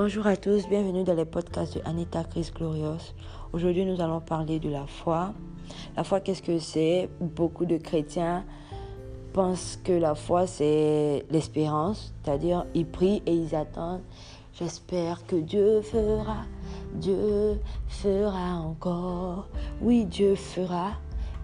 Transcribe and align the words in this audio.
Bonjour 0.00 0.28
à 0.28 0.36
tous, 0.36 0.68
bienvenue 0.68 1.02
dans 1.02 1.16
les 1.16 1.24
podcasts 1.24 1.76
de 1.76 1.82
Anita 1.84 2.22
Chris 2.22 2.52
Glorious. 2.54 3.14
Aujourd'hui, 3.52 3.84
nous 3.84 4.00
allons 4.00 4.20
parler 4.20 4.60
de 4.60 4.68
la 4.70 4.86
foi. 4.86 5.34
La 5.96 6.04
foi, 6.04 6.20
qu'est-ce 6.20 6.40
que 6.40 6.60
c'est? 6.60 7.08
Beaucoup 7.20 7.64
de 7.64 7.78
chrétiens 7.78 8.44
pensent 9.32 9.76
que 9.82 9.90
la 9.90 10.14
foi, 10.14 10.46
c'est 10.46 11.26
l'espérance, 11.30 12.14
c'est-à-dire 12.22 12.64
ils 12.74 12.86
prient 12.86 13.24
et 13.26 13.32
ils 13.32 13.56
attendent. 13.56 14.04
J'espère 14.52 15.26
que 15.26 15.34
Dieu 15.34 15.82
fera, 15.82 16.44
Dieu 16.94 17.60
fera 17.88 18.52
encore. 18.52 19.48
Oui, 19.82 20.04
Dieu 20.04 20.36
fera. 20.36 20.92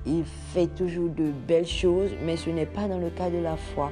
Il 0.07 0.23
fait 0.25 0.69
toujours 0.69 1.11
de 1.11 1.33
belles 1.49 1.67
choses, 1.67 2.11
mais 2.25 2.37
ce 2.37 2.51
n'est 2.51 2.67
pas 2.67 2.87
dans 2.87 2.99
le 2.99 3.11
cas 3.11 3.31
de 3.31 3.39
la 3.39 3.57
foi 3.57 3.91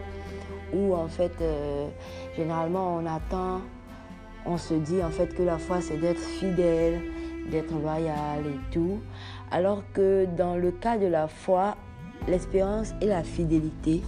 où 0.73 0.95
en 0.95 1.09
fait, 1.09 1.33
euh, 1.41 1.89
généralement, 2.37 2.97
on 2.97 3.07
attend, 3.07 3.61
on 4.47 4.57
se 4.57 4.75
dit 4.75 5.03
en 5.03 5.11
fait 5.11 5.35
que 5.35 5.43
la 5.43 5.59
foi, 5.59 5.81
c'est 5.81 5.97
d'être 5.97 6.21
fidèle, 6.21 7.01
d'être 7.51 7.73
loyal 7.73 8.41
et 8.47 8.73
tout. 8.73 9.01
Alors 9.51 9.83
que 9.93 10.27
dans 10.37 10.57
le 10.57 10.71
cas 10.71 10.99
de 10.99 11.07
la 11.07 11.29
foi, 11.29 11.77
l'espérance 12.29 12.93
et 13.01 13.07
la 13.07 13.23
fidélité 13.23 14.03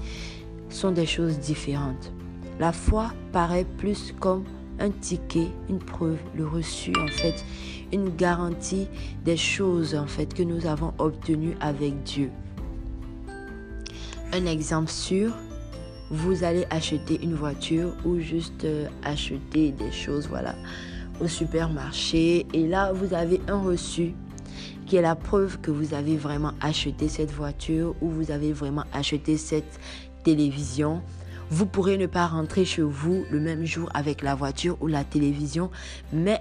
sont 0.70 0.90
des 0.90 1.06
choses 1.06 1.38
différentes. 1.38 2.12
La 2.58 2.72
foi 2.72 3.12
paraît 3.32 3.66
plus 3.78 4.14
comme 4.18 4.44
un 4.80 4.90
ticket, 4.90 5.48
une 5.68 5.78
preuve, 5.78 6.18
le 6.36 6.46
reçu 6.46 6.92
en 6.98 7.08
fait, 7.08 7.44
une 7.92 8.14
garantie 8.14 8.88
des 9.24 9.36
choses 9.36 9.94
en 9.94 10.06
fait 10.06 10.34
que 10.34 10.42
nous 10.42 10.66
avons 10.66 10.92
obtenues 10.98 11.56
avec 11.60 12.02
Dieu. 12.02 12.30
Un 14.32 14.46
exemple 14.46 14.90
sûr, 14.90 15.32
vous 16.10 16.44
allez 16.44 16.66
acheter 16.70 17.18
une 17.22 17.34
voiture 17.34 17.92
ou 18.04 18.18
juste 18.18 18.64
euh, 18.64 18.88
acheter 19.02 19.72
des 19.72 19.90
choses, 19.90 20.28
voilà, 20.28 20.54
au 21.20 21.28
supermarché. 21.28 22.46
Et 22.52 22.66
là, 22.66 22.92
vous 22.92 23.14
avez 23.14 23.40
un 23.48 23.60
reçu 23.60 24.14
qui 24.86 24.96
est 24.96 25.02
la 25.02 25.14
preuve 25.14 25.60
que 25.60 25.70
vous 25.70 25.94
avez 25.94 26.16
vraiment 26.16 26.52
acheté 26.60 27.08
cette 27.08 27.30
voiture 27.30 27.94
ou 28.02 28.10
vous 28.10 28.30
avez 28.30 28.52
vraiment 28.52 28.84
acheté 28.92 29.36
cette 29.36 29.80
télévision. 30.24 31.02
Vous 31.50 31.66
pourrez 31.66 31.98
ne 31.98 32.06
pas 32.06 32.26
rentrer 32.26 32.64
chez 32.64 32.82
vous 32.82 33.24
le 33.30 33.40
même 33.40 33.64
jour 33.64 33.88
avec 33.94 34.22
la 34.22 34.34
voiture 34.34 34.76
ou 34.80 34.86
la 34.86 35.04
télévision, 35.04 35.70
mais 36.12 36.40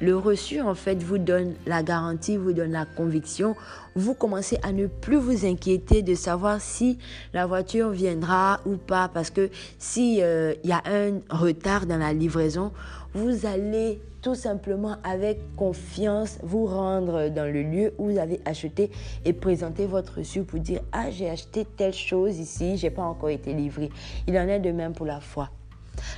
le 0.00 0.16
reçu, 0.16 0.62
en 0.62 0.74
fait, 0.74 1.02
vous 1.02 1.18
donne 1.18 1.54
la 1.66 1.82
garantie, 1.82 2.38
vous 2.38 2.54
donne 2.54 2.72
la 2.72 2.86
conviction. 2.86 3.54
Vous 3.94 4.14
commencez 4.14 4.58
à 4.62 4.72
ne 4.72 4.86
plus 4.86 5.18
vous 5.18 5.44
inquiéter 5.44 6.00
de 6.02 6.14
savoir 6.14 6.60
si 6.62 6.98
la 7.34 7.44
voiture 7.44 7.90
viendra 7.90 8.60
ou 8.64 8.76
pas. 8.76 9.10
Parce 9.12 9.28
que 9.28 9.50
s'il 9.78 10.16
il 10.16 10.22
euh, 10.22 10.54
y 10.64 10.72
a 10.72 10.82
un 10.86 11.20
retard 11.28 11.84
dans 11.84 11.98
la 11.98 12.14
livraison, 12.14 12.72
vous 13.12 13.44
allez 13.44 14.00
tout 14.22 14.34
simplement 14.34 14.96
avec 15.04 15.38
confiance 15.56 16.38
vous 16.42 16.64
rendre 16.64 17.28
dans 17.28 17.52
le 17.52 17.62
lieu 17.62 17.92
où 17.98 18.10
vous 18.10 18.18
avez 18.18 18.40
acheté 18.46 18.90
et 19.26 19.34
présenter 19.34 19.84
votre 19.84 20.18
reçu 20.18 20.44
pour 20.44 20.60
dire 20.60 20.80
Ah, 20.92 21.10
j'ai 21.10 21.28
acheté 21.28 21.66
telle 21.76 21.92
chose 21.92 22.38
ici, 22.38 22.78
j'ai 22.78 22.90
pas 22.90 23.02
encore 23.02 23.28
été 23.28 23.52
livré. 23.52 23.90
Il 24.26 24.38
en 24.38 24.48
est 24.48 24.60
de 24.60 24.72
même 24.72 24.94
pour 24.94 25.06
la 25.06 25.20
foi. 25.20 25.50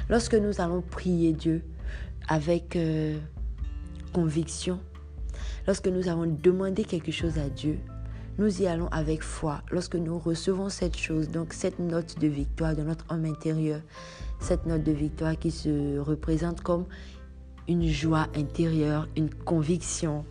Lorsque 0.09 0.35
nous 0.35 0.61
allons 0.61 0.83
prier 0.83 1.33
Dieu 1.33 1.65
avec. 2.29 2.77
Euh, 2.77 3.19
conviction, 4.13 4.79
lorsque 5.67 5.89
nous 5.89 6.09
avons 6.09 6.27
demandé 6.27 6.85
quelque 6.85 7.13
chose 7.13 7.39
à 7.39 7.49
Dieu, 7.49 7.79
nous 8.39 8.63
y 8.63 8.67
allons 8.67 8.89
avec 8.89 9.23
foi. 9.23 9.63
Lorsque 9.71 9.97
nous 9.97 10.19
recevons 10.19 10.69
cette 10.69 10.97
chose, 10.97 11.29
donc 11.29 11.53
cette 11.53 11.79
note 11.79 12.19
de 12.19 12.29
victoire 12.29 12.75
dans 12.75 12.85
notre 12.85 13.05
homme 13.11 13.25
intérieur, 13.25 13.81
cette 14.41 14.67
note 14.67 14.83
de 14.83 14.93
victoire 14.93 15.39
qui 15.39 15.51
se 15.51 15.99
représente 15.99 16.63
comme 16.63 16.87
une 17.69 17.87
joie 17.89 18.29
intérieure, 18.35 19.07
une 19.17 19.33
conviction, 19.33 20.25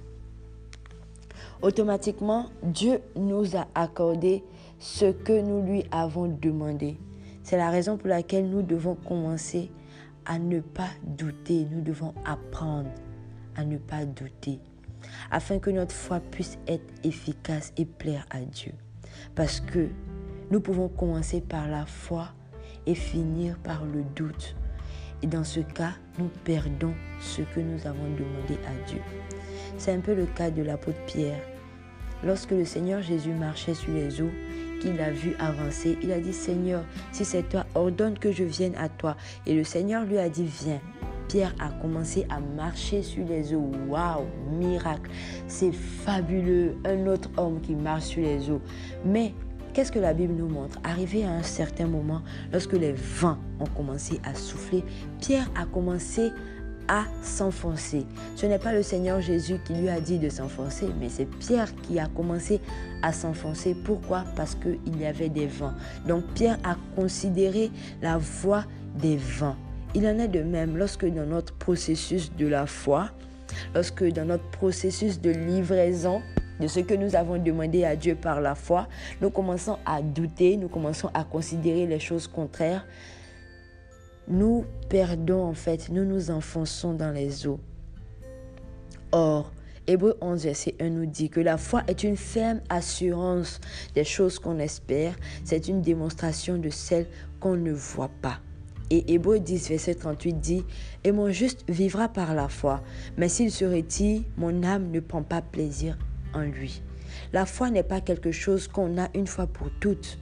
automatiquement, 1.62 2.48
Dieu 2.64 3.00
nous 3.16 3.56
a 3.56 3.68
accordé 3.76 4.44
ce 4.80 5.12
que 5.12 5.40
nous 5.40 5.64
lui 5.64 5.86
avons 5.92 6.28
demandé. 6.28 6.98
C'est 7.44 7.58
la 7.58 7.70
raison 7.70 7.98
pour 7.98 8.08
laquelle 8.08 8.50
nous 8.50 8.64
devons 8.64 8.96
commencer 8.96 9.72
à 10.26 10.40
ne 10.40 10.60
pas 10.60 10.90
douter, 11.04 11.68
nous 11.72 11.82
devons 11.82 12.14
apprendre 12.26 12.90
à 13.56 13.66
ne 13.66 13.78
pas 13.78 14.06
douter, 14.06 14.60
afin 15.30 15.60
que 15.60 15.70
notre 15.70 15.96
foi 15.96 16.20
puisse 16.20 16.58
être 16.68 16.94
efficace 17.04 17.74
et 17.78 17.86
plaire 17.86 18.26
à 18.30 18.40
Dieu. 18.42 18.74
Parce 19.36 19.60
que 19.60 19.90
nous 20.50 20.62
pouvons 20.62 20.90
commencer 20.90 21.42
par 21.42 21.68
la 21.68 21.86
foi 21.86 22.30
et 22.86 22.96
finir 22.96 23.58
par 23.60 23.86
le 23.86 24.04
doute. 24.16 24.56
Et 25.22 25.28
dans 25.28 25.44
ce 25.44 25.60
cas, 25.60 25.94
nous 26.18 26.30
perdons 26.44 26.94
ce 27.20 27.42
que 27.42 27.60
nous 27.60 27.86
avons 27.86 28.10
demandé 28.16 28.58
à 28.68 28.88
Dieu. 28.88 29.02
C'est 29.78 29.94
un 29.94 30.00
peu 30.00 30.16
le 30.16 30.26
cas 30.26 30.50
de 30.50 30.64
l'apôtre 30.64 31.00
Pierre. 31.06 31.42
Lorsque 32.24 32.52
le 32.52 32.66
Seigneur 32.66 33.02
Jésus 33.02 33.34
marchait 33.34 33.74
sur 33.74 33.94
les 33.94 34.22
eaux, 34.22 34.32
qu'il 34.82 35.00
a 35.00 35.12
vu 35.12 35.36
avancer, 35.40 35.98
il 36.02 36.12
a 36.12 36.20
dit 36.20 36.34
Seigneur, 36.34 36.84
si 37.12 37.24
c'est 37.24 37.44
toi, 37.44 37.66
ordonne 37.76 38.18
que 38.18 38.32
je 38.32 38.44
vienne 38.44 38.76
à 38.78 38.90
toi. 38.90 39.16
Et 39.46 39.56
le 39.56 39.64
Seigneur 39.64 40.06
lui 40.06 40.18
a 40.18 40.28
dit 40.28 40.46
Viens. 40.46 40.82
Pierre 41.32 41.56
a 41.62 41.70
commencé 41.82 42.26
à 42.30 42.42
marcher 42.42 43.02
sur 43.02 43.26
les 43.26 43.54
eaux. 43.54 43.72
Waouh, 43.88 44.26
miracle. 44.52 45.10
C'est 45.48 45.72
fabuleux. 45.72 46.76
Un 46.84 47.08
autre 47.08 47.30
homme 47.38 47.62
qui 47.62 47.74
marche 47.74 48.04
sur 48.04 48.22
les 48.22 48.50
eaux. 48.50 48.60
Mais 49.06 49.34
qu'est-ce 49.74 49.94
que 49.94 50.00
la 50.00 50.14
Bible 50.14 50.34
nous 50.34 50.50
montre? 50.50 50.78
Arrivé 50.84 51.24
à 51.24 51.32
un 51.32 51.42
certain 51.44 51.88
moment, 51.88 52.22
lorsque 52.52 52.74
les 52.74 52.92
vents 52.92 53.38
ont 53.62 53.78
commencé 53.78 54.20
à 54.26 54.36
souffler, 54.36 54.84
Pierre 55.22 55.50
a 55.58 55.66
commencé 55.66 56.32
à 56.90 57.06
s'enfoncer. 57.22 58.06
Ce 58.36 58.46
n'est 58.46 58.60
pas 58.60 58.74
le 58.74 58.84
Seigneur 58.84 59.22
Jésus 59.22 59.56
qui 59.64 59.74
lui 59.74 59.88
a 59.88 60.02
dit 60.02 60.20
de 60.20 60.28
s'enfoncer, 60.28 60.88
mais 61.00 61.08
c'est 61.08 61.30
Pierre 61.40 61.74
qui 61.78 61.98
a 61.98 62.08
commencé 62.08 62.60
à 63.04 63.14
s'enfoncer. 63.14 63.74
Pourquoi? 63.86 64.26
Parce 64.36 64.56
qu'il 64.56 65.00
y 65.00 65.06
avait 65.06 65.30
des 65.30 65.48
vents. 65.48 65.72
Donc 66.06 66.26
Pierre 66.34 66.60
a 66.66 66.76
considéré 66.94 67.72
la 68.02 68.18
voie 68.18 68.66
des 69.00 69.16
vents. 69.16 69.56
Il 69.94 70.08
en 70.08 70.18
est 70.20 70.30
de 70.30 70.42
même 70.42 70.78
lorsque 70.78 71.06
dans 71.06 71.26
notre 71.26 71.54
processus 71.54 72.32
de 72.34 72.48
la 72.48 72.66
foi, 72.66 73.10
lorsque 73.76 74.06
dans 74.14 74.24
notre 74.24 74.50
processus 74.52 75.20
de 75.20 75.32
livraison 75.32 76.22
de 76.62 76.68
ce 76.68 76.80
que 76.80 76.94
nous 76.94 77.14
avons 77.16 77.38
demandé 77.38 77.84
à 77.84 77.98
Dieu 77.98 78.16
par 78.16 78.40
la 78.40 78.56
foi, 78.56 78.88
nous 79.20 79.30
commençons 79.30 79.78
à 79.86 80.02
douter, 80.02 80.56
nous 80.56 80.70
commençons 80.70 81.10
à 81.14 81.26
considérer 81.26 81.88
les 81.88 82.00
choses 82.00 82.28
contraires, 82.28 82.86
nous 84.30 84.64
perdons 84.88 85.44
en 85.44 85.54
fait, 85.54 85.90
nous 85.90 86.06
nous 86.06 86.32
enfonçons 86.32 86.94
dans 86.94 87.12
les 87.12 87.46
eaux. 87.46 87.60
Or, 89.12 89.52
Hébreu 89.88 90.16
11, 90.22 90.44
verset 90.44 90.76
1 90.80 90.90
nous 90.90 91.06
dit 91.06 91.30
que 91.30 91.42
la 91.42 91.58
foi 91.58 91.82
est 91.88 92.04
une 92.04 92.16
ferme 92.16 92.62
assurance 92.70 93.60
des 93.94 94.06
choses 94.06 94.40
qu'on 94.40 94.58
espère, 94.60 95.16
c'est 95.44 95.68
une 95.68 95.82
démonstration 95.82 96.58
de 96.58 96.70
celles 96.70 97.08
qu'on 97.42 97.58
ne 97.58 97.74
voit 97.74 98.12
pas. 98.22 98.40
Et 98.92 99.14
Hébreu 99.14 99.40
10, 99.40 99.70
verset 99.70 99.96
38 99.96 100.34
dit, 100.34 100.66
Et 101.06 101.14
mon 101.14 101.32
juste 101.32 101.64
vivra 101.70 102.10
par 102.10 102.36
la 102.36 102.50
foi, 102.50 102.82
mais 103.16 103.30
s'il 103.30 103.50
se 103.50 103.64
retire, 103.64 104.22
mon 104.36 104.64
âme 104.64 104.92
ne 104.92 105.00
prend 105.00 105.24
pas 105.24 105.42
plaisir 105.42 105.98
en 106.34 106.42
lui. 106.42 106.84
La 107.32 107.46
foi 107.46 107.70
n'est 107.70 107.84
pas 107.84 108.02
quelque 108.02 108.34
chose 108.34 108.68
qu'on 108.68 109.02
a 109.02 109.08
une 109.16 109.28
fois 109.28 109.48
pour 109.48 109.70
toutes. 109.80 110.20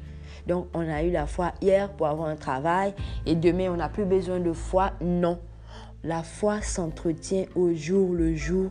Donc 0.47 0.68
on 0.75 0.88
a 0.88 1.02
eu 1.02 1.09
la 1.09 1.25
foi 1.25 1.52
hier 1.62 1.91
pour 1.94 2.06
avoir 2.06 2.30
un 2.30 2.35
travail 2.35 2.94
et 3.25 3.35
demain 3.35 3.72
on 3.72 3.78
n'a 3.78 3.90
plus 3.90 4.06
besoin 4.06 4.40
de 4.40 4.53
foi. 4.53 4.91
Non. 5.01 5.40
La 6.03 6.22
foi 6.22 6.62
s'entretient 6.62 7.46
au 7.56 7.74
jour 7.74 8.13
le 8.13 8.36
jour 8.36 8.69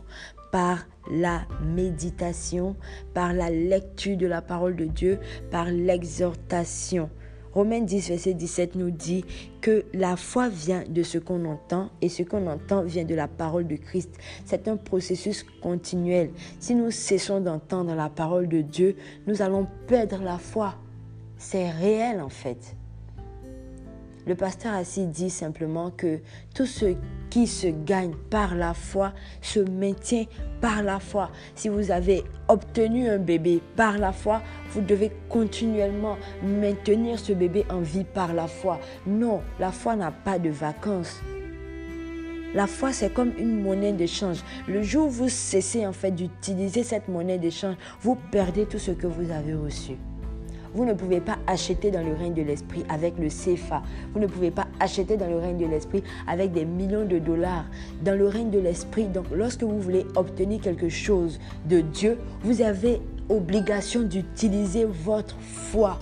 par 0.53 0.79
la 1.11 1.41
méditation, 1.61 2.77
par 3.13 3.33
la 3.33 3.49
lecture 3.49 4.15
de 4.15 4.27
la 4.27 4.41
parole 4.41 4.77
de 4.77 4.85
Dieu, 4.85 5.19
par 5.51 5.65
l'exhortation. 5.65 7.09
Romains 7.53 7.81
10, 7.81 8.09
verset 8.09 8.33
17 8.33 8.75
nous 8.75 8.91
dit 8.91 9.25
que 9.61 9.85
la 9.93 10.15
foi 10.15 10.49
vient 10.49 10.83
de 10.87 11.03
ce 11.03 11.17
qu'on 11.17 11.45
entend 11.45 11.89
et 12.01 12.09
ce 12.09 12.23
qu'on 12.23 12.47
entend 12.47 12.83
vient 12.83 13.05
de 13.05 13.15
la 13.15 13.27
parole 13.27 13.67
de 13.67 13.75
Christ. 13.75 14.11
C'est 14.45 14.67
un 14.67 14.77
processus 14.77 15.43
continuel. 15.61 16.31
Si 16.59 16.75
nous 16.75 16.91
cessons 16.91 17.41
d'entendre 17.41 17.95
la 17.95 18.09
parole 18.09 18.47
de 18.47 18.61
Dieu, 18.61 18.95
nous 19.27 19.41
allons 19.41 19.67
perdre 19.87 20.21
la 20.21 20.37
foi. 20.37 20.75
C'est 21.37 21.69
réel 21.69 22.21
en 22.21 22.29
fait. 22.29 22.75
Le 24.27 24.35
pasteur 24.35 24.73
assis 24.73 25.07
dit 25.07 25.29
simplement 25.29 25.91
que 25.91 26.19
tout 26.53 26.65
ce 26.65 26.95
qui 27.29 27.47
se 27.47 27.67
gagne 27.67 28.13
par 28.29 28.55
la 28.55 28.73
foi 28.73 29.13
se 29.41 29.59
maintient 29.59 30.25
par 30.61 30.83
la 30.83 30.99
foi. 30.99 31.31
Si 31.55 31.69
vous 31.69 31.91
avez 31.91 32.23
obtenu 32.47 33.09
un 33.09 33.17
bébé 33.17 33.61
par 33.75 33.97
la 33.97 34.11
foi, 34.11 34.41
vous 34.71 34.81
devez 34.81 35.11
continuellement 35.29 36.17
maintenir 36.43 37.19
ce 37.19 37.33
bébé 37.33 37.65
en 37.69 37.79
vie 37.79 38.03
par 38.03 38.33
la 38.33 38.47
foi. 38.47 38.79
Non, 39.07 39.41
la 39.59 39.71
foi 39.71 39.95
n'a 39.95 40.11
pas 40.11 40.39
de 40.39 40.49
vacances. 40.49 41.21
La 42.55 42.65
foi, 42.65 42.91
c'est 42.91 43.13
comme 43.13 43.31
une 43.37 43.61
monnaie 43.61 43.93
d'échange. 43.93 44.43
Le 44.67 44.81
jour 44.81 45.07
où 45.07 45.11
vous 45.11 45.29
cessez 45.29 45.85
en 45.85 45.93
fait 45.93 46.11
d'utiliser 46.11 46.83
cette 46.83 47.07
monnaie 47.07 47.37
d'échange, 47.37 47.75
vous 48.01 48.17
perdez 48.31 48.65
tout 48.65 48.79
ce 48.79 48.91
que 48.91 49.05
vous 49.05 49.31
avez 49.31 49.53
reçu. 49.53 49.97
Vous 50.73 50.85
ne 50.85 50.93
pouvez 50.93 51.19
pas 51.19 51.37
acheter 51.47 51.91
dans 51.91 52.05
le 52.05 52.13
règne 52.13 52.33
de 52.33 52.43
l'esprit 52.43 52.83
avec 52.89 53.17
le 53.17 53.27
CFA. 53.27 53.81
Vous 54.13 54.19
ne 54.19 54.27
pouvez 54.27 54.51
pas 54.51 54.67
acheter 54.79 55.17
dans 55.17 55.27
le 55.27 55.37
règne 55.37 55.57
de 55.57 55.65
l'esprit 55.65 56.03
avec 56.27 56.51
des 56.51 56.65
millions 56.65 57.05
de 57.05 57.19
dollars. 57.19 57.65
Dans 58.03 58.17
le 58.17 58.27
règne 58.27 58.51
de 58.51 58.59
l'esprit, 58.59 59.05
donc 59.05 59.25
lorsque 59.31 59.63
vous 59.63 59.79
voulez 59.79 60.05
obtenir 60.15 60.61
quelque 60.61 60.89
chose 60.89 61.39
de 61.65 61.81
Dieu, 61.81 62.17
vous 62.43 62.61
avez 62.61 63.01
obligation 63.29 64.01
d'utiliser 64.03 64.85
votre 64.85 65.35
foi. 65.39 65.99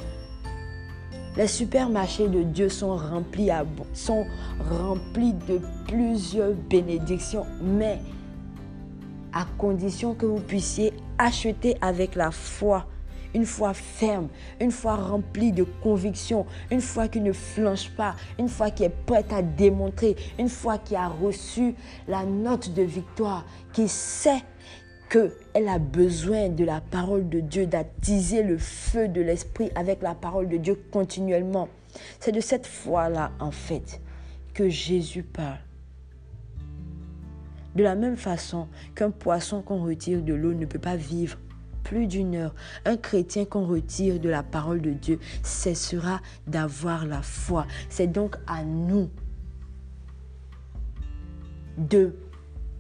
Les 1.38 1.48
supermarchés 1.48 2.28
de 2.28 2.42
Dieu 2.42 2.68
sont 2.68 2.98
remplis, 2.98 3.52
à, 3.52 3.64
sont 3.94 4.26
remplis 4.72 5.34
de 5.48 5.62
plusieurs 5.88 6.54
bénédictions, 6.54 7.46
mais 7.62 8.00
à 9.34 9.46
condition 9.58 10.16
que 10.16 10.26
vous 10.26 10.40
puissiez 10.40 10.94
acheter 11.20 11.78
avec 11.82 12.16
la 12.16 12.32
foi 12.32 12.88
une 13.38 13.46
foi 13.46 13.76
ferme, 13.76 14.30
une 14.60 14.72
foi 14.72 14.96
remplie 14.96 15.52
de 15.52 15.64
conviction, 15.84 16.48
une 16.72 16.82
foi 16.82 17.08
qui 17.08 17.22
ne 17.22 17.32
flanche 17.32 17.92
pas, 17.92 18.16
une 18.40 18.50
foi 18.50 18.72
qui 18.72 18.84
est 18.84 18.90
prête 19.06 19.32
à 19.32 19.44
démontrer, 19.44 20.16
une 20.40 20.50
foi 20.50 20.80
qui 20.80 20.96
a 20.96 21.08
reçu 21.08 21.76
la 22.08 22.26
note 22.26 22.74
de 22.74 22.82
victoire, 22.82 23.46
qui 23.74 23.88
sait 23.88 24.42
qu'elle 25.12 25.68
a 25.68 25.78
besoin 25.78 26.50
de 26.50 26.66
la 26.66 26.82
parole 26.82 27.30
de 27.30 27.40
Dieu, 27.40 27.68
d'attiser 27.68 28.42
le 28.42 28.58
feu 28.58 29.08
de 29.08 29.22
l'esprit 29.22 29.70
avec 29.76 30.02
la 30.02 30.16
parole 30.16 30.50
de 30.50 30.58
Dieu 30.58 30.82
continuellement. 30.92 31.70
C'est 32.20 32.32
de 32.32 32.42
cette 32.42 32.66
foi-là, 32.66 33.32
en 33.40 33.52
fait, 33.52 34.02
que 34.56 34.68
Jésus 34.68 35.22
parle. 35.22 35.60
De 37.76 37.84
la 37.84 37.94
même 37.94 38.18
façon 38.18 38.68
qu'un 38.96 39.12
poisson 39.12 39.62
qu'on 39.62 39.84
retire 39.84 40.24
de 40.24 40.34
l'eau 40.34 40.56
ne 40.56 40.66
peut 40.66 40.80
pas 40.80 40.96
vivre 40.96 41.38
plus 41.88 42.08
d'une 42.08 42.36
heure, 42.36 42.54
un 42.86 42.98
chrétien 42.98 43.46
qu'on 43.46 43.66
retire 43.66 44.20
de 44.20 44.28
la 44.28 44.44
parole 44.44 44.82
de 44.82 44.92
Dieu 44.92 45.20
cessera 45.42 46.20
d'avoir 46.46 47.06
la 47.06 47.22
foi. 47.22 47.66
C'est 47.90 48.08
donc 48.08 48.36
à 48.46 48.64
nous 48.66 49.10
de 51.78 52.14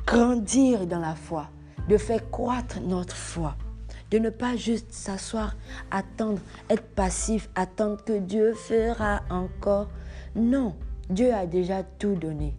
grandir 0.05 0.87
dans 0.87 0.99
la 0.99 1.15
foi, 1.15 1.49
de 1.87 1.97
faire 1.97 2.29
croître 2.29 2.81
notre 2.81 3.15
foi, 3.15 3.55
de 4.11 4.19
ne 4.19 4.29
pas 4.29 4.57
juste 4.57 4.91
s'asseoir, 4.91 5.55
attendre, 5.89 6.39
être 6.69 6.87
passif, 6.95 7.49
attendre 7.55 8.03
que 8.03 8.19
Dieu 8.19 8.53
fera 8.53 9.21
encore. 9.29 9.89
Non, 10.35 10.75
Dieu 11.09 11.33
a 11.33 11.45
déjà 11.45 11.83
tout 11.83 12.15
donné. 12.15 12.55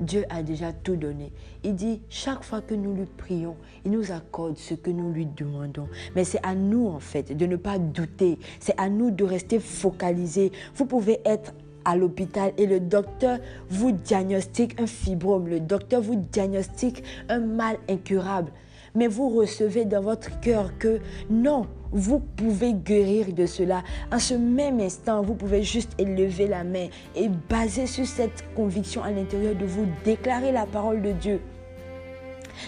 Dieu 0.00 0.24
a 0.30 0.42
déjà 0.42 0.72
tout 0.72 0.96
donné. 0.96 1.32
Il 1.64 1.74
dit, 1.74 2.00
chaque 2.08 2.44
fois 2.44 2.60
que 2.60 2.74
nous 2.74 2.94
lui 2.94 3.06
prions, 3.06 3.56
il 3.84 3.90
nous 3.90 4.12
accorde 4.12 4.56
ce 4.56 4.74
que 4.74 4.90
nous 4.90 5.12
lui 5.12 5.26
demandons. 5.26 5.88
Mais 6.14 6.24
c'est 6.24 6.44
à 6.44 6.54
nous, 6.54 6.86
en 6.86 7.00
fait, 7.00 7.36
de 7.36 7.46
ne 7.46 7.56
pas 7.56 7.78
douter. 7.78 8.38
C'est 8.60 8.78
à 8.78 8.88
nous 8.88 9.10
de 9.10 9.24
rester 9.24 9.58
focalisés. 9.58 10.52
Vous 10.74 10.86
pouvez 10.86 11.20
être 11.24 11.52
à 11.84 11.96
l'hôpital 11.96 12.52
et 12.58 12.66
le 12.66 12.80
docteur 12.80 13.38
vous 13.70 13.92
diagnostique 13.92 14.80
un 14.80 14.86
fibrome. 14.86 15.48
Le 15.48 15.60
docteur 15.60 16.02
vous 16.02 16.16
diagnostique 16.16 17.02
un 17.28 17.40
mal 17.40 17.78
incurable. 17.88 18.52
Mais 18.98 19.06
vous 19.06 19.28
recevez 19.28 19.84
dans 19.84 20.00
votre 20.00 20.40
cœur 20.40 20.76
que 20.76 20.98
non, 21.30 21.68
vous 21.92 22.18
pouvez 22.18 22.72
guérir 22.72 23.32
de 23.32 23.46
cela. 23.46 23.84
En 24.10 24.18
ce 24.18 24.34
même 24.34 24.80
instant, 24.80 25.22
vous 25.22 25.34
pouvez 25.34 25.62
juste 25.62 25.92
élever 26.00 26.48
la 26.48 26.64
main 26.64 26.88
et 27.14 27.28
baser 27.48 27.86
sur 27.86 28.06
cette 28.06 28.44
conviction 28.56 29.04
à 29.04 29.12
l'intérieur 29.12 29.54
de 29.54 29.66
vous, 29.66 29.86
déclarer 30.04 30.50
la 30.50 30.66
parole 30.66 31.00
de 31.00 31.12
Dieu. 31.12 31.40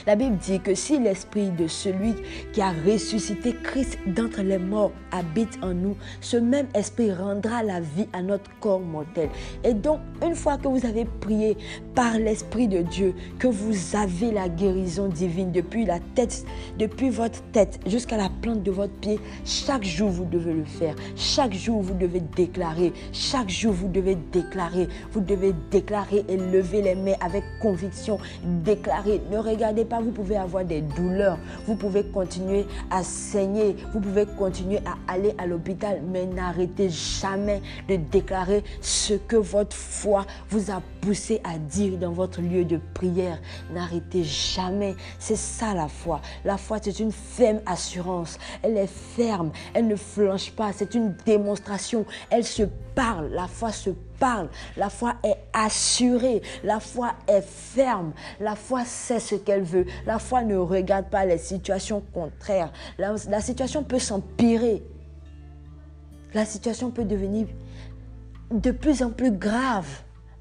La 0.06 0.16
Bible 0.16 0.37
dit 0.37 0.60
que 0.60 0.75
si 0.75 0.98
l'esprit 0.98 1.50
de 1.50 1.66
celui 1.66 2.14
qui 2.52 2.60
a 2.60 2.72
ressuscité 2.87 3.54
Christ 3.62 3.98
d'entre 4.06 4.42
les 4.42 4.58
morts 4.58 4.92
habite 5.12 5.58
en 5.62 5.75
nous, 5.75 5.96
ce 6.20 6.37
même 6.37 6.66
esprit 6.75 7.12
rendra 7.12 7.62
la 7.62 7.81
vie 7.81 8.08
à 8.12 8.22
notre 8.22 8.50
corps 8.60 8.81
mortel. 8.81 9.28
Et 9.64 9.75
donc, 9.75 10.00
une 10.25 10.34
fois 10.34 10.56
que 10.58 10.69
vous 10.69 10.84
avez 10.87 11.04
prié 11.04 11.56
par 11.94 12.19
l'esprit 12.19 12.69
de 12.69 12.82
Dieu, 12.82 13.14
que 13.38 13.46
vous 13.46 13.96
avez 13.96 14.32
la 14.32 14.48
guérison 14.48 15.08
divine 15.08 15.52
depuis 15.52 15.84
la 15.84 15.98
tête, 16.14 16.44
depuis 16.78 17.10
votre 17.10 17.42
tête 17.52 17.81
jusqu'à 17.87 18.16
la 18.16 18.31
plante 18.42 18.62
de 18.62 18.70
votre 18.70 18.94
pied, 18.94 19.19
chaque 19.44 19.84
jour 19.84 20.10
vous 20.10 20.25
devez 20.25 20.52
le 20.52 20.64
faire. 20.64 20.94
Chaque 21.16 21.54
jour 21.54 21.82
vous 21.82 21.94
devez 21.94 22.20
déclarer. 22.20 22.92
Chaque 23.12 23.50
jour 23.50 23.72
vous 23.72 23.88
devez 23.88 24.16
déclarer. 24.32 24.88
Vous 25.12 25.20
devez 25.20 25.54
déclarer 25.70 26.25
et 26.28 26.37
lever 26.37 26.82
les 26.82 26.94
mains 26.94 27.16
avec 27.20 27.44
conviction. 27.60 28.19
Déclarer. 28.64 29.20
Ne 29.31 29.38
regardez 29.38 29.80
pas, 29.85 30.00
vous 30.00 30.11
pouvez 30.11 30.37
avoir 30.37 30.65
des 30.65 30.81
douleurs, 30.81 31.38
vous 31.67 31.75
pouvez 31.75 32.05
continuer 32.05 32.67
à 32.91 33.03
saigner, 33.03 33.77
vous 33.93 34.00
pouvez 34.00 34.27
continuer 34.27 34.79
à 34.79 35.12
aller 35.12 35.35
à 35.38 35.47
l'hôpital, 35.47 36.00
mais 36.11 36.27
n'arrêtez 36.27 36.88
jamais 36.88 37.62
de 37.88 37.97
déclarer 37.97 38.65
ce 38.81 39.15
que 39.15 39.37
votre 39.37 39.77
foi 39.77 40.27
vous 40.49 40.71
a 40.71 40.82
poussé 41.00 41.41
à 41.44 41.59
dire 41.59 41.99
dans 41.99 42.12
votre 42.12 42.41
lieu 42.41 42.65
de 42.65 42.79
prière. 42.94 43.38
N'arrêtez 43.73 44.25
jamais. 44.25 44.94
C'est 45.19 45.37
ça 45.37 45.75
la 45.75 45.88
foi. 45.88 46.21
La 46.44 46.56
foi, 46.56 46.79
c'est 46.83 47.00
une 47.00 47.12
ferme 47.12 47.61
assurance. 47.67 48.38
Elle 48.62 48.76
est 48.76 48.87
ferme, 48.87 49.50
elle 49.75 49.87
ne 49.87 49.97
flanche 49.97 50.50
pas. 50.53 50.73
C'est 50.73 50.94
une 50.94 51.15
démonstration. 51.25 52.05
Elle 52.31 52.44
se 52.44 52.65
La 53.31 53.49
foi 53.49 53.73
se 53.73 53.91
parle. 54.19 54.49
La 54.76 54.91
foi 54.91 55.14
est 55.25 55.38
assurée. 55.52 56.43
La 56.62 56.81
foi 56.81 57.14
est 57.26 57.43
ferme. 57.43 58.12
La 58.41 58.56
foi 58.56 58.85
sait 58.85 59.20
ce 59.20 59.37
qu'elle 59.37 59.62
veut. 59.62 59.87
La 60.06 60.19
foi 60.19 60.43
ne 60.43 60.56
regarde 60.56 61.08
pas 61.08 61.25
les 61.25 61.38
situations 61.38 62.02
contraires. 62.12 62.73
La 62.99 63.41
situation 63.41 63.82
peut 63.85 63.99
s'empirer. 63.99 64.82
La 66.35 66.44
situation 66.44 66.91
peut 66.91 67.05
devenir 67.05 67.47
de 68.50 68.70
plus 68.70 69.02
en 69.02 69.11
plus 69.11 69.32
grave. 69.32 69.88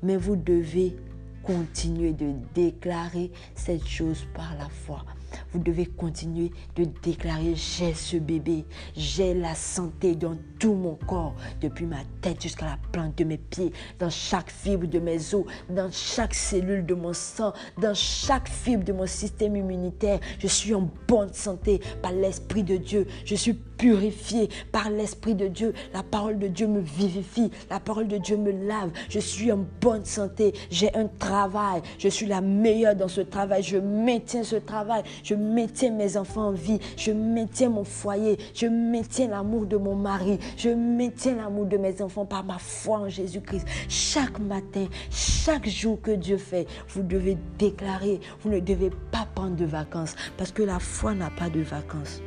Mais 0.03 0.17
vous 0.17 0.35
devez 0.35 0.95
continuer 1.44 2.13
de 2.13 2.33
déclarer 2.53 3.31
cette 3.56 3.88
chose 3.88 4.25
par 4.33 4.56
la 4.57 4.67
foi. 4.69 5.03
Vous 5.51 5.59
devez 5.59 5.85
continuer 5.85 6.51
de 6.75 6.85
déclarer, 7.03 7.55
j'ai 7.55 7.93
ce 7.93 8.17
bébé, 8.17 8.65
j'ai 8.95 9.33
la 9.33 9.55
santé 9.55 10.15
dans 10.15 10.37
tout 10.59 10.73
mon 10.73 10.95
corps, 10.95 11.35
depuis 11.61 11.85
ma 11.85 12.03
tête 12.21 12.41
jusqu'à 12.41 12.65
la 12.65 12.77
plante 12.91 13.17
de 13.17 13.23
mes 13.23 13.37
pieds, 13.37 13.71
dans 13.99 14.09
chaque 14.09 14.49
fibre 14.49 14.87
de 14.87 14.99
mes 14.99 15.33
os, 15.33 15.45
dans 15.69 15.91
chaque 15.91 16.33
cellule 16.33 16.85
de 16.85 16.93
mon 16.93 17.13
sang, 17.13 17.53
dans 17.81 17.93
chaque 17.93 18.49
fibre 18.49 18.83
de 18.83 18.93
mon 18.93 19.05
système 19.05 19.55
immunitaire. 19.55 20.19
Je 20.39 20.47
suis 20.47 20.73
en 20.73 20.89
bonne 21.07 21.33
santé 21.33 21.81
par 22.01 22.11
l'Esprit 22.11 22.63
de 22.63 22.77
Dieu. 22.77 23.07
Je 23.25 23.35
suis 23.35 23.53
purifié 23.53 24.49
par 24.71 24.89
l'Esprit 24.89 25.35
de 25.35 25.47
Dieu. 25.47 25.73
La 25.93 26.03
parole 26.03 26.37
de 26.37 26.47
Dieu 26.47 26.67
me 26.67 26.81
vivifie. 26.81 27.49
La 27.69 27.79
parole 27.79 28.07
de 28.07 28.17
Dieu 28.17 28.37
me 28.37 28.51
lave. 28.51 28.92
Je 29.09 29.19
suis 29.19 29.51
en 29.51 29.65
bonne 29.81 30.06
santé. 30.06 30.54
J'ai 30.69 30.94
un 30.95 31.07
travail. 31.07 31.81
Je 31.97 32.09
suis 32.09 32.25
la 32.25 32.42
meilleure 32.42 32.95
dans 32.95 33.07
ce 33.07 33.21
travail. 33.21 33.63
Je 33.63 33.77
maintiens 33.77 34.44
ce 34.44 34.57
travail. 34.57 35.04
Je 35.23 35.35
maintiens 35.35 35.92
mes 35.92 36.18
enfants 36.18 36.47
en 36.47 36.52
vie. 36.52 36.80
Je 36.97 37.11
maintiens 37.11 37.69
mon 37.69 37.83
foyer. 37.83 38.38
Je 38.54 38.68
maintiens 38.68 39.28
l'amour 39.28 39.66
de 39.66 39.78
mon 39.78 39.95
mari. 39.95 40.40
Je 40.57 40.69
maintiens 40.69 41.35
l'amour 41.35 41.66
de 41.66 41.78
mes 41.78 42.02
enfants 42.02 42.26
par 42.26 42.44
ma 42.44 42.57
foi 42.57 42.99
en 42.99 43.09
Jésus-Christ. 43.09 43.68
Chaque 43.88 44.40
matin, 44.40 44.88
chaque 45.11 45.68
jour 45.68 46.02
que 46.02 46.11
Dieu 46.11 46.38
fait, 46.38 46.68
vous 46.90 47.04
devez 47.04 47.38
déclarer. 47.57 48.19
Vous 48.42 48.49
ne 48.49 48.59
devez 48.59 48.92
pas 49.11 49.28
prendre 49.33 49.56
de 49.56 49.66
vacances 49.66 50.16
parce 50.38 50.52
que 50.52 50.64
la 50.64 50.80
foi 50.80 51.14
n'a 51.14 51.30
pas 51.30 51.49
de 51.49 51.61
vacances. 51.61 52.21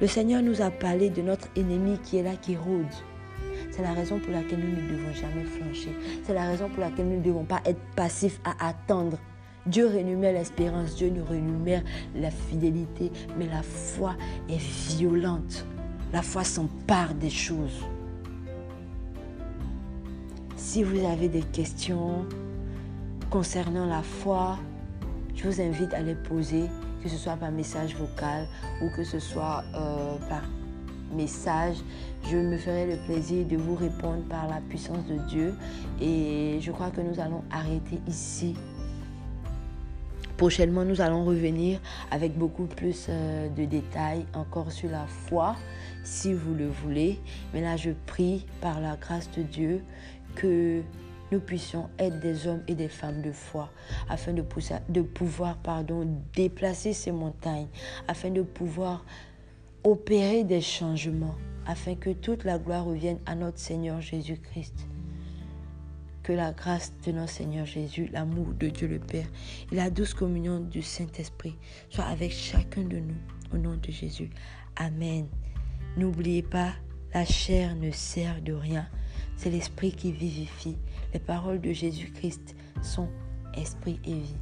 Le 0.00 0.08
Seigneur 0.08 0.42
nous 0.42 0.60
a 0.60 0.70
parlé 0.70 1.10
de 1.10 1.22
notre 1.22 1.48
ennemi 1.54 1.96
qui 2.02 2.16
est 2.16 2.22
là, 2.22 2.32
qui 2.34 2.56
rôde. 2.56 2.86
C'est 3.70 3.82
la 3.82 3.92
raison 3.92 4.18
pour 4.18 4.32
laquelle 4.32 4.58
nous 4.58 4.82
ne 4.82 4.88
devons 4.88 5.12
jamais 5.14 5.44
flancher. 5.44 5.94
C'est 6.24 6.34
la 6.34 6.46
raison 6.46 6.68
pour 6.68 6.80
laquelle 6.80 7.06
nous 7.06 7.18
ne 7.18 7.22
devons 7.22 7.44
pas 7.44 7.60
être 7.64 7.80
passifs 7.94 8.40
à 8.44 8.68
attendre. 8.68 9.18
Dieu 9.66 9.86
rénumère 9.86 10.32
l'espérance, 10.32 10.96
Dieu 10.96 11.10
nous 11.10 11.24
rénumère 11.24 11.82
la 12.16 12.30
fidélité, 12.30 13.12
mais 13.38 13.46
la 13.46 13.62
foi 13.62 14.14
est 14.48 14.60
violente. 14.96 15.64
La 16.12 16.22
foi 16.22 16.42
s'empare 16.42 17.14
des 17.14 17.30
choses. 17.30 17.84
Si 20.56 20.82
vous 20.82 21.04
avez 21.06 21.28
des 21.28 21.42
questions 21.42 22.26
concernant 23.30 23.86
la 23.86 24.02
foi, 24.02 24.58
je 25.34 25.48
vous 25.48 25.60
invite 25.60 25.94
à 25.94 26.00
les 26.00 26.14
poser 26.14 26.64
que 27.02 27.08
ce 27.08 27.16
soit 27.16 27.36
par 27.36 27.50
message 27.50 27.96
vocal 27.96 28.46
ou 28.82 28.88
que 28.96 29.04
ce 29.04 29.18
soit 29.18 29.64
euh, 29.74 30.16
par 30.28 30.42
message. 31.14 31.76
Je 32.30 32.36
me 32.36 32.56
ferai 32.56 32.86
le 32.86 32.96
plaisir 33.06 33.46
de 33.46 33.56
vous 33.56 33.74
répondre 33.74 34.22
par 34.28 34.48
la 34.48 34.60
puissance 34.68 35.04
de 35.06 35.16
Dieu. 35.28 35.54
Et 36.00 36.58
je 36.60 36.70
crois 36.72 36.90
que 36.90 37.00
nous 37.00 37.20
allons 37.20 37.42
arrêter 37.50 38.00
ici. 38.06 38.54
Prochainement, 40.42 40.84
nous 40.84 41.00
allons 41.00 41.24
revenir 41.24 41.78
avec 42.10 42.36
beaucoup 42.36 42.64
plus 42.64 43.06
euh, 43.08 43.48
de 43.50 43.64
détails 43.64 44.26
encore 44.34 44.72
sur 44.72 44.90
la 44.90 45.06
foi, 45.06 45.54
si 46.02 46.34
vous 46.34 46.52
le 46.52 46.66
voulez. 46.66 47.20
Mais 47.54 47.60
là, 47.60 47.76
je 47.76 47.90
prie 48.06 48.44
par 48.60 48.80
la 48.80 48.96
grâce 48.96 49.30
de 49.30 49.42
Dieu 49.42 49.84
que 50.34 50.82
nous 51.30 51.38
puissions 51.38 51.90
être 51.96 52.18
des 52.18 52.48
hommes 52.48 52.64
et 52.66 52.74
des 52.74 52.88
femmes 52.88 53.22
de 53.22 53.30
foi, 53.30 53.70
afin 54.08 54.32
de, 54.32 54.42
pouvoir 55.02 55.58
pardon, 55.58 56.08
déplacer 56.34 56.92
ces 56.92 57.12
montagnes, 57.12 57.68
afin 58.08 58.30
de 58.30 58.42
pouvoir 58.42 59.04
opérer 59.84 60.42
des 60.42 60.60
changements 60.60 61.36
afin 61.68 61.94
que 61.94 62.10
toute 62.10 62.42
la 62.42 62.58
gloire 62.58 62.84
revienne 62.84 63.20
à 63.26 63.36
notre 63.36 63.60
Seigneur 63.60 64.00
Jésus-Christ. 64.00 64.88
Que 66.22 66.32
la 66.32 66.52
grâce 66.52 66.92
de 67.04 67.12
notre 67.12 67.32
Seigneur 67.32 67.66
Jésus, 67.66 68.08
l'amour 68.12 68.54
de 68.54 68.68
Dieu 68.68 68.86
le 68.86 69.00
Père 69.00 69.26
et 69.70 69.74
la 69.74 69.90
douce 69.90 70.14
communion 70.14 70.60
du 70.60 70.82
Saint-Esprit 70.82 71.56
soient 71.90 72.04
avec 72.04 72.32
chacun 72.32 72.82
de 72.82 72.98
nous 72.98 73.18
au 73.52 73.58
nom 73.58 73.76
de 73.76 73.90
Jésus. 73.90 74.30
Amen. 74.76 75.26
N'oubliez 75.96 76.42
pas, 76.42 76.72
la 77.12 77.24
chair 77.24 77.74
ne 77.74 77.90
sert 77.90 78.40
de 78.40 78.52
rien. 78.52 78.88
C'est 79.36 79.50
l'Esprit 79.50 79.92
qui 79.92 80.12
vivifie. 80.12 80.76
Les 81.12 81.20
paroles 81.20 81.60
de 81.60 81.72
Jésus-Christ 81.72 82.54
sont 82.82 83.08
esprit 83.54 84.00
et 84.04 84.14
vie. 84.14 84.36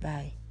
Bye. 0.00 0.43